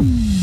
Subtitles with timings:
[0.00, 0.37] Mm-hmm.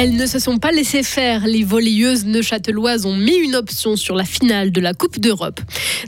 [0.00, 1.44] Elles ne se sont pas laissées faire.
[1.44, 5.60] Les volleyeuses neuchâteloises ont mis une option sur la finale de la Coupe d'Europe.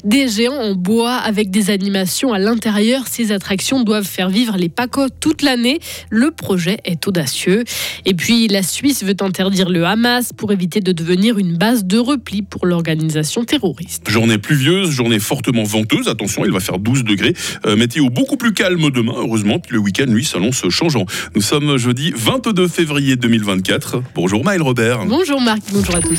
[0.04, 3.08] Des géants en bois avec des animations à l'intérieur.
[3.08, 5.80] Ces attractions doivent faire vivre les PACO toute l'année.
[6.08, 7.64] Le projet est audacieux.
[8.04, 11.98] Et puis, la Suisse veut interdire le Hamas pour éviter de devenir une base de
[11.98, 14.08] repli pour l'organisation terroriste.
[14.08, 16.06] Journée pluvieuse, journée fortement venteuse.
[16.06, 17.34] Attention, il va faire 12 degrés.
[17.66, 19.58] Euh, météo beaucoup plus calme demain, heureusement.
[19.58, 21.06] Puis le week-end, lui, s'annonce changeant.
[21.34, 23.79] Nous sommes jeudi 22 février 2024.
[24.14, 25.04] Bonjour Maël Robert.
[25.06, 26.18] Bonjour Marc, bonjour à tous.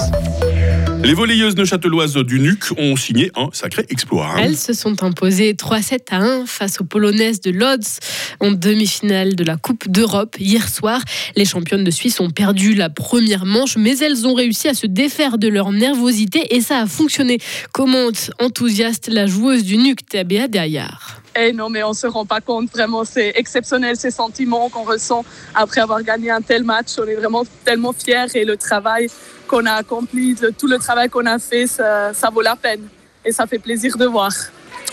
[1.03, 4.27] Les volleyeuses neuchâteloises du NUC ont signé un sacré exploit.
[4.27, 4.41] Hein.
[4.43, 7.97] Elles se sont imposées 3-7 à 1 face aux Polonaises de Lodz
[8.39, 11.01] en demi-finale de la Coupe d'Europe hier soir.
[11.35, 14.85] Les championnes de Suisse ont perdu la première manche, mais elles ont réussi à se
[14.85, 17.39] défaire de leur nervosité et ça a fonctionné.
[17.71, 21.20] Commente enthousiaste la joueuse du NUC, Tabea Dayar.
[21.35, 22.69] Eh non, mais on se rend pas compte.
[22.71, 25.23] Vraiment, c'est exceptionnel ces sentiments qu'on ressent
[25.55, 26.89] après avoir gagné un tel match.
[26.97, 29.07] On est vraiment tellement fiers et le travail
[29.47, 32.87] qu'on a accompli, tout le travail qu'on a fait, ça, vaut la peine.
[33.23, 34.31] Et ça fait plaisir de voir.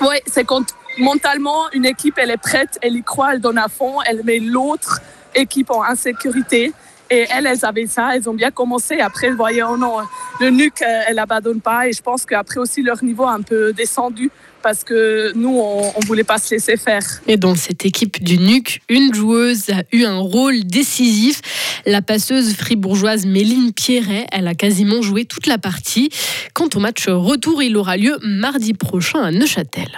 [0.01, 0.65] Oui, c'est quand
[0.99, 4.39] mentalement, une équipe, elle est prête, elle y croit, elle donne à fond, elle met
[4.39, 5.01] l'autre
[5.35, 6.73] équipe en insécurité.
[7.11, 9.01] Et elles, elles avaient ça, elles ont bien commencé.
[9.01, 9.97] Après, vous voyez, oh non,
[10.41, 11.89] le NUC, elle n'abandonne pas.
[11.89, 14.31] Et je pense qu'après aussi, leur niveau a un peu descendu
[14.63, 17.03] parce que nous, on ne voulait pas se laisser faire.
[17.27, 21.41] Et dans cette équipe du NUC, une joueuse a eu un rôle décisif.
[21.87, 26.11] La passeuse fribourgeoise Méline Pierret, elle a quasiment joué toute la partie.
[26.55, 29.89] Quant au match retour, il aura lieu mardi prochain à Neuchâtel.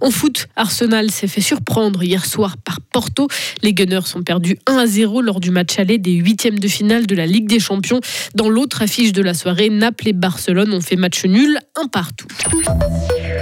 [0.00, 3.28] En foot, Arsenal s'est fait surprendre hier soir par Porto.
[3.62, 7.06] Les Gunners sont perdus 1 à 0 lors du match aller des huitièmes de finale
[7.06, 8.00] de la Ligue des Champions.
[8.34, 12.26] Dans l'autre affiche de la soirée, Naples et Barcelone ont fait match nul, un partout.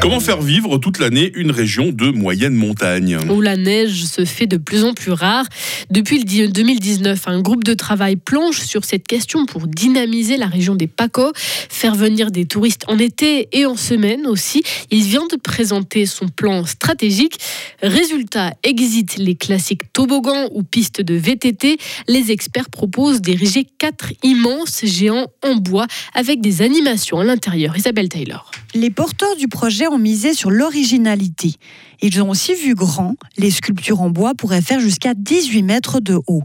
[0.00, 3.18] Comment faire vivre toute l'année une région de moyenne montagne?
[3.30, 5.46] Où la neige se fait de plus en plus rare.
[5.90, 10.86] Depuis 2019, un groupe de travail planche sur cette question pour dynamiser la région des
[10.86, 14.62] PACO, faire venir des touristes en été et en semaine aussi.
[14.90, 17.38] Il vient de présenter son plan stratégique.
[17.82, 21.78] Résultat, exit les classiques toboggans ou pistes de VTT.
[22.08, 27.76] Les experts proposent d'ériger quatre immenses géants en bois avec des animations à l'intérieur.
[27.76, 28.50] Isabelle Taylor.
[28.76, 31.54] Les porteurs du projet ont misé sur l'originalité.
[32.02, 33.14] Ils ont aussi vu grand.
[33.38, 36.42] Les sculptures en bois pourraient faire jusqu'à 18 mètres de haut.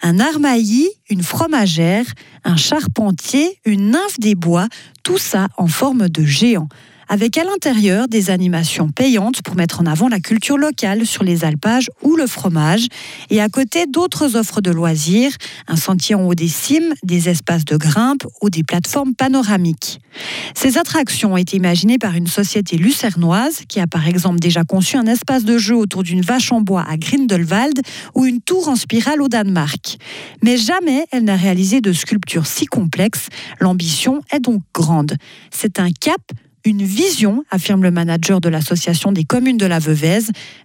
[0.00, 2.06] Un armaillis, une fromagère,
[2.44, 4.68] un charpentier, une nymphe des bois,
[5.02, 6.68] tout ça en forme de géant
[7.08, 11.44] avec à l'intérieur des animations payantes pour mettre en avant la culture locale sur les
[11.44, 12.86] alpages ou le fromage,
[13.30, 15.32] et à côté d'autres offres de loisirs,
[15.68, 20.00] un sentier en haut des cimes, des espaces de grimpe ou des plateformes panoramiques.
[20.54, 24.96] Ces attractions ont été imaginées par une société lucernoise qui a par exemple déjà conçu
[24.96, 27.80] un espace de jeu autour d'une vache en bois à Grindelwald
[28.14, 29.98] ou une tour en spirale au Danemark.
[30.42, 33.28] Mais jamais elle n'a réalisé de sculpture si complexe.
[33.60, 35.16] L'ambition est donc grande.
[35.50, 36.20] C'est un cap
[36.66, 40.18] une vision, affirme le manager de l'association des communes de la Veuvez.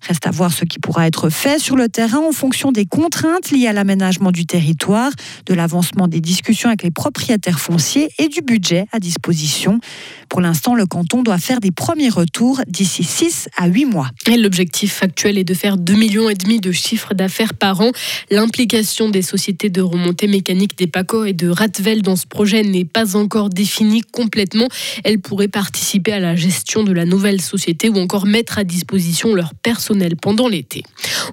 [0.08, 3.52] Reste à voir ce qui pourra être fait sur le terrain en fonction des contraintes
[3.52, 5.12] liées à l'aménagement du territoire,
[5.46, 9.80] de l'avancement des discussions avec les propriétaires fonciers et du budget à disposition.
[10.28, 14.10] Pour l'instant, le canton doit faire des premiers retours d'ici 6 à 8 mois.
[14.28, 17.92] L'objectif actuel est de faire 2,5 millions et demi de chiffres d'affaires par an.
[18.32, 22.86] L'implication des sociétés de remontée mécanique des PACO et de Ratvel dans ce projet n'est
[22.86, 24.68] pas encore définie complètement.
[25.04, 29.36] Elle pourrait participer à la gestion de la nouvelle société ou encore mettre à disposition
[29.36, 30.84] leur personnel pendant l'été.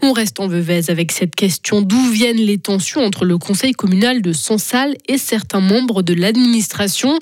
[0.03, 4.21] On reste en Veuvez avec cette question d'où viennent les tensions entre le conseil communal
[4.23, 7.19] de Sansal et certains membres de l'administration?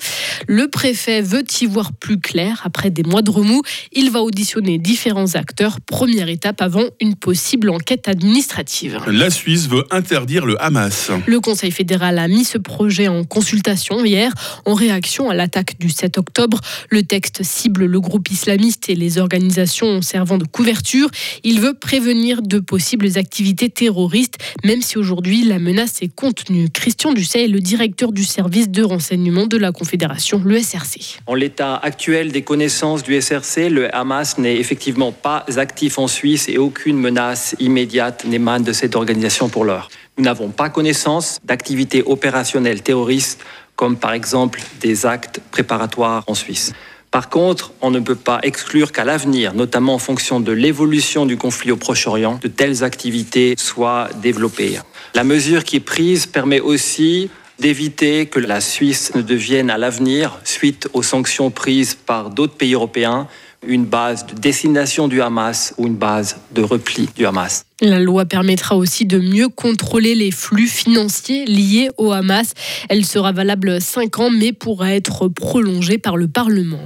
[0.47, 2.61] Le préfet veut y voir plus clair?
[2.63, 3.61] Après des mois de remous.
[3.91, 5.79] Il va auditionner différents acteurs.
[5.81, 8.99] Première étape avant une possible enquête administrative.
[9.07, 11.11] La Suisse veut interdire le Hamas.
[11.25, 14.33] Le Conseil fédéral a mis ce projet en consultation hier
[14.65, 16.59] en réaction à l'attaque du 7 octobre.
[16.89, 21.09] Le texte cible le groupe islamiste et les organisations servant de couverture.
[21.43, 26.69] Il veut prévenir de possibles activités terroristes, même si aujourd'hui la menace est contenue.
[26.69, 31.19] Christian Dusset est le directeur du service de renseignement de la Confédération, le SRC.
[31.25, 36.49] En l'état actuel des connaissances du SRC, le Hamas n'est effectivement pas actif en Suisse
[36.49, 39.89] et aucune menace immédiate n'émane de cette organisation pour l'heure.
[40.17, 43.39] Nous n'avons pas connaissance d'activités opérationnelles terroristes
[43.75, 46.73] comme par exemple des actes préparatoires en Suisse.
[47.11, 51.37] Par contre, on ne peut pas exclure qu'à l'avenir, notamment en fonction de l'évolution du
[51.37, 54.79] conflit au Proche-Orient, de telles activités soient développées.
[55.15, 60.39] La mesure qui est prise permet aussi d'éviter que la Suisse ne devienne à l'avenir,
[60.43, 63.27] suite aux sanctions prises par d'autres pays européens,
[63.65, 67.65] une base de destination du Hamas ou une base de repli du Hamas.
[67.79, 72.53] La loi permettra aussi de mieux contrôler les flux financiers liés au Hamas.
[72.89, 76.81] Elle sera valable 5 ans mais pourra être prolongée par le Parlement.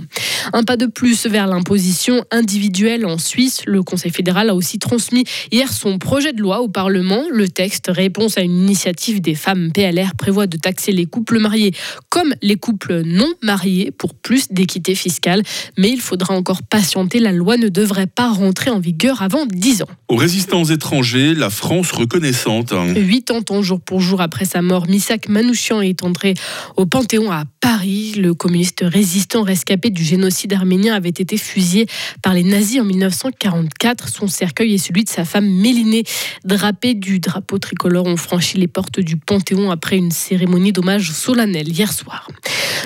[0.51, 3.62] Un pas de plus vers l'imposition individuelle en Suisse.
[3.65, 7.24] Le Conseil fédéral a aussi transmis hier son projet de loi au Parlement.
[7.31, 11.74] Le texte, réponse à une initiative des femmes PLR, prévoit de taxer les couples mariés
[12.09, 15.41] comme les couples non mariés pour plus d'équité fiscale.
[15.77, 17.19] Mais il faudra encore patienter.
[17.19, 19.87] La loi ne devrait pas rentrer en vigueur avant 10 ans.
[20.07, 22.73] Aux résistants étranger, la France reconnaissante.
[22.95, 26.33] Huit ans jour pour jour après sa mort, Misak Manouchian est entré
[26.77, 28.13] au Panthéon à Paris.
[28.17, 31.87] Le communiste résistant rescapé du génocide arménien avait été fusillé
[32.21, 34.09] par les nazis en 1944.
[34.09, 36.03] Son cercueil et celui de sa femme Mélinée,
[36.45, 41.69] drapés du drapeau tricolore, ont franchi les portes du Panthéon après une cérémonie d'hommage solennel
[41.69, 42.27] hier soir.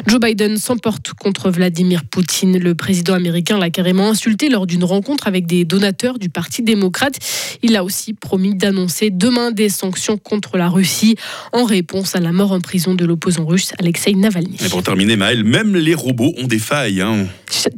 [0.08, 2.58] Joe Biden s'emporte contre Vladimir Poutine.
[2.58, 7.18] Le président américain l'a carrément insulté lors d'une rencontre avec des donateurs du Parti démocrate.
[7.64, 11.16] Il a aussi promis d'annoncer demain des sanctions contre la Russie
[11.52, 14.58] en réponse à la mort en prison de l'opposant russe Alexei Navalny.
[14.64, 17.02] Et pour terminer, Maël, même les robots ont des failles.
[17.02, 17.26] Hein.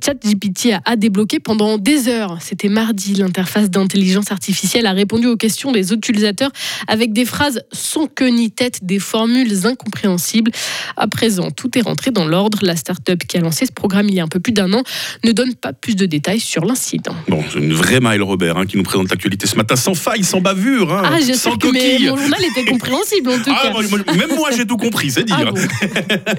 [0.04, 2.38] ChatGPT a débloqué pendant des heures.
[2.42, 3.14] C'était mardi.
[3.14, 6.52] L'interface d'intelligence artificielle a répondu aux questions des utilisateurs
[6.88, 10.52] avec des phrases sans queue ni tête, des formules incompréhensibles.
[10.98, 12.60] À présent, tout est rentré dans l'ordre.
[12.62, 14.84] La start-up qui a lancé ce programme il y a un peu plus d'un an
[15.24, 17.16] ne donne pas plus de détails sur l'incident.
[17.28, 20.24] Bon, c'est une vraie Maëlle Robert hein, qui nous présente l'actualité ce matin sans faille,
[20.24, 24.14] sans bavure, hein, ah, sans que mon journal était compréhensible en tout ah, cas.
[24.14, 25.54] même moi j'ai tout compris, c'est dire.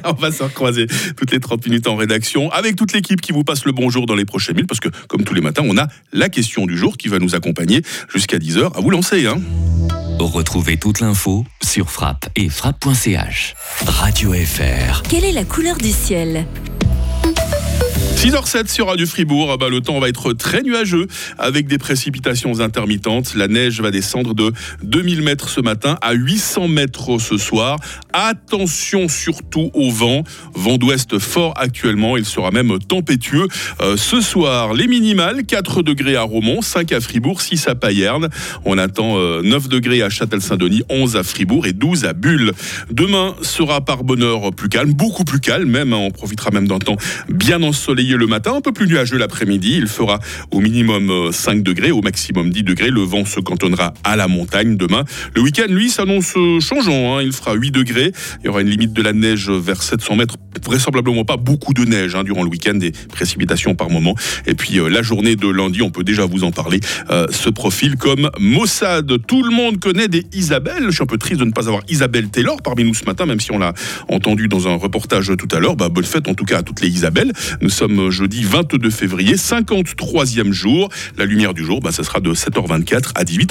[0.05, 0.87] Ah On va se recroiser
[1.17, 4.15] toutes les 30 minutes en rédaction avec toute l'équipe qui vous passe le bonjour dans
[4.15, 6.97] les prochaines minutes parce que comme tous les matins, on a la question du jour
[6.97, 7.83] qui va nous accompagner
[8.13, 8.77] jusqu'à 10h.
[8.77, 9.27] À vous lancer.
[9.27, 9.39] Hein.
[10.19, 13.55] Retrouvez toute l'info sur frappe et frappe.ch.
[13.87, 15.03] Radio FR.
[15.09, 16.47] Quelle est la couleur du ciel?
[18.19, 21.07] 6h07 sur Radio Fribourg, ah bah, le temps va être très nuageux
[21.39, 23.37] avec des précipitations intermittentes.
[23.37, 27.77] La neige va descendre de 2000 mètres ce matin à 800 mètres ce soir.
[28.13, 33.47] Attention surtout au vent, vent d'ouest fort actuellement, il sera même tempétueux.
[33.83, 38.31] Euh, ce soir, les minimales, 4 degrés à Romont, 5 à Fribourg, 6 à Payerne.
[38.65, 42.51] On attend 9 euh, degrés à Châtel-Saint-Denis, 11 à Fribourg et 12 à Bulle.
[42.91, 45.99] Demain sera par bonheur plus calme, beaucoup plus calme même, hein.
[45.99, 46.97] on profitera même d'un temps
[47.29, 49.77] bien ensoleillé le matin, un peu plus nuageux l'après-midi.
[49.77, 50.19] Il fera
[50.51, 52.91] au minimum 5 euh, degrés, au maximum 10 degrés.
[52.91, 55.05] Le vent se cantonnera à la montagne demain.
[55.35, 57.17] Le week-end, lui, s'annonce euh, changeant.
[57.17, 57.23] Hein.
[57.23, 58.13] Il fera 8 degrés.
[58.41, 60.37] Il y aura une limite de la neige vers 700 mètres.
[60.65, 64.15] Vraisemblablement pas beaucoup de neige hein, durant le week-end, des précipitations par moment.
[64.47, 66.81] Et puis euh, la journée de lundi, on peut déjà vous en parler,
[67.31, 69.07] ce profil comme Mossad.
[69.27, 70.85] Tout le monde connaît des Isabelle.
[70.87, 73.27] Je suis un peu triste de ne pas avoir Isabelle Taylor parmi nous ce matin,
[73.27, 73.73] même si on l'a
[74.09, 75.77] entendu dans un reportage tout à l'heure.
[75.77, 77.33] Bah, bonne fête en tout cas à toutes les Isabelles.
[77.61, 77.71] Nous
[78.11, 80.89] jeudi 22 février, 53e jour.
[81.17, 83.47] La lumière du jour, bah, ça sera de 7h24 à 18h.